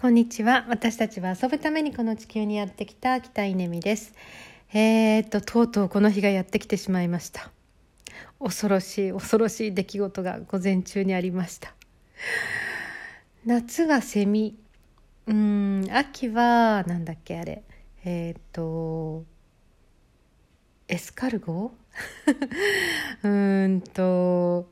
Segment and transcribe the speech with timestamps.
[0.00, 0.64] こんにちは。
[0.68, 4.14] 私たちは遊ぶためにこの地球にやってきた北稲美です。
[4.72, 7.50] えー、っと、とうとうこの日がやってきてしまいました。
[8.38, 11.74] 恐ろしい、恐ろしい出来事が午前中にありました。
[13.44, 14.56] 夏がセミ。
[15.26, 17.64] うん、秋は、なんだっけ、あれ。
[18.04, 19.24] えー、っと、
[20.86, 21.72] エスカルゴ？
[23.24, 24.70] うんと、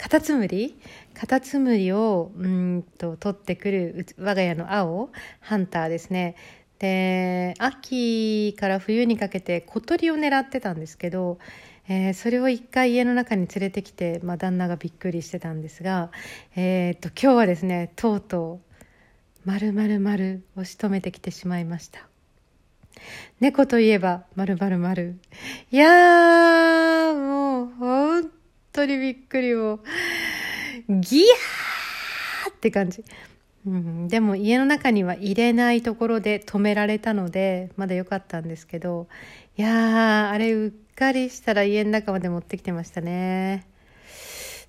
[0.00, 0.78] カタツムリ？
[1.12, 5.10] カタツムリをうんと取ってくる我が家の青
[5.40, 6.36] ハンターですね。
[6.78, 11.38] で秋から冬にかけて小鳥を狙ってたんですけど、
[11.86, 16.10] えー、それを一回家の中に連れてきて、まあ、旦那がびっくりしてたんですが、
[16.56, 18.78] えー、っと今日はですねとうとう
[19.44, 22.08] 丸々丸を仕留めてきてしまいました。
[23.38, 25.20] 猫といえば丸々丸
[25.70, 28.39] いやーもう本
[28.80, 29.80] 当にびっくりも
[30.88, 33.04] ギヤーって感じ。
[33.66, 39.06] うん、でも家の中には入れないところで止められたのでまだ良かったんですけど。
[39.58, 43.66] いやーあれうっかりしたら家の中まで持ってきてましたね。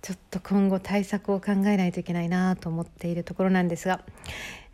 [0.00, 4.00] ちょっと今後対策を考えないといけないなと思っているところなんですが。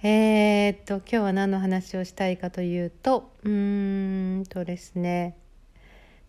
[0.05, 5.37] えー、っと今日は何の話をしたいかというとうーんとですね。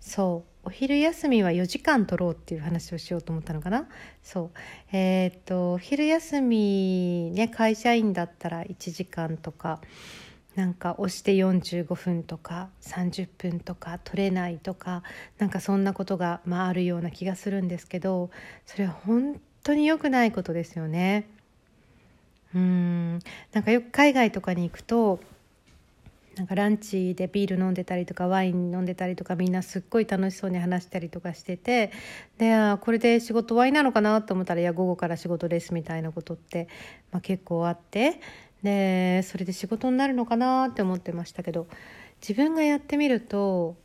[0.06, 0.68] そう。
[0.68, 3.88] お昼休みは4時間取ろうっていう話をしようと思ったのかな？
[4.22, 4.50] そう。
[4.92, 9.82] えー、っとお昼休みね会社員だったら1時間とか
[10.54, 15.02] なんか押して45分とか30分とか取れないとか
[15.40, 18.30] なんかそんなことが、まあ、あるような気がするんですけど
[18.68, 21.28] それは本当に良くないことですよね。
[22.54, 23.20] うん。
[23.54, 25.20] なんかよく海外とかに行くと
[26.36, 31.92] なんかランチでビール飲んでたりとかワイン飲んでたりとかみんなすっごい楽しそうに話したりとかしてて
[32.38, 36.68] であこれで仕事終わりなのかなと思ったらいや午後から仕事ですみたいなことって、
[37.12, 38.20] まあ、結構あって
[38.64, 41.68] でそれで仕事になるのかなって思ってましたけど
[42.22, 43.78] 自分がやってみると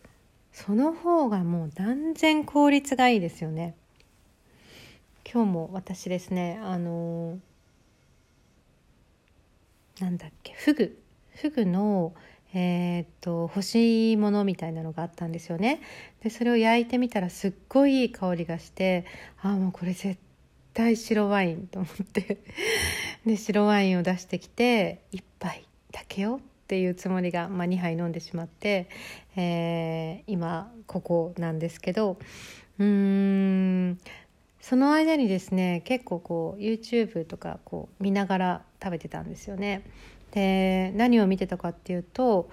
[0.53, 3.77] その方がもう断然効率がいいですよね。
[5.33, 7.39] 今日も私ですねあの
[10.01, 10.99] なんだっけフグ
[11.37, 12.15] フグの
[12.53, 15.81] えー、っと干し物みたいなのがあったんですよね。
[16.23, 19.07] でそれを焼いてみたらすっごいいい香りがして
[19.41, 20.19] ああもうこれ絶
[20.75, 22.39] 対白ワインと思って。
[23.27, 28.89] で白ワインを出してきて1杯だけよっていうつもりが、まあ、2杯飲んでしまって、
[29.37, 32.19] えー、今ここなんですけど
[32.79, 33.99] うーん
[34.61, 39.83] その間にですね結構こう YouTube とかこう見ながら食べてたんですよね。
[40.33, 42.51] で何を見てたかっていうと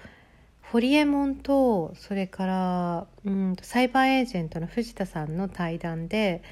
[0.62, 6.42] ホリエモンとそれからうんサイバーエージェントの藤田さんの対談で、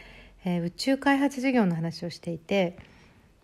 [0.44, 2.78] えー、宇宙開発事業の話をしていて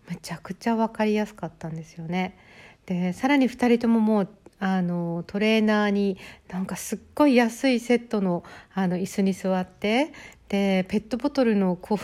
[0.09, 2.37] めちゃくちゃ分かりやすかったんですよね。
[2.85, 4.29] でさらに2人とももう
[4.65, 10.13] あのトレーナーになんかすっごい安いセットのあの椅子に座って
[10.47, 11.99] でペットボトルのこう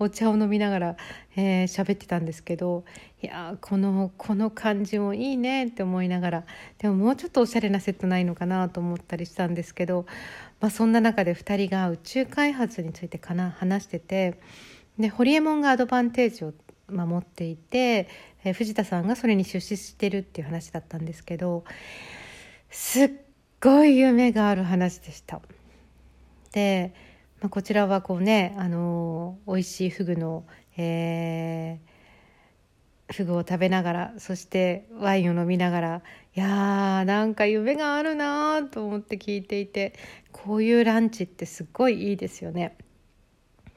[0.00, 0.96] お茶を飲みながら喋、
[1.36, 2.82] えー、ってたんですけど
[3.22, 6.44] いやこのこの感じもいいねって思いながら
[6.78, 10.04] でももうちょっとおしゃれなセットないのかなと思ったりしたんですけど、
[10.58, 14.40] まあ、そんな中で2人が宇宙開発についてかな話してて
[14.98, 16.52] でホリエモンがアドバンテージを
[16.90, 18.08] 守っていて、
[18.44, 21.64] えー、藤田さんがそれに出資してるっていう話だったんですけど
[22.70, 23.10] すっ
[23.60, 25.40] ごい夢がある話でした。
[26.52, 26.92] で
[27.40, 30.44] まあ、こちらはこうね、あのー、美味しいフグの、
[30.76, 36.02] えー、フグを食べながらそしてワインを飲みながら
[36.36, 39.94] いやーなんか夢があるなと思って聞いていて
[40.32, 42.76] こういうランチってすっごいいいですよね。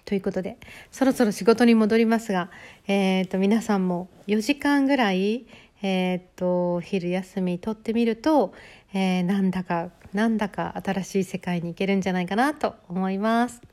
[0.05, 0.57] ということで
[0.91, 2.49] そろそろ仕事に戻りますが、
[2.87, 5.45] えーと、皆さんも4時間ぐらい、
[5.81, 8.53] えーと昼休み取ってみると、
[8.93, 13.72] えー、なんだかなんだか新しい世界に行けるんじゃないかなと思います。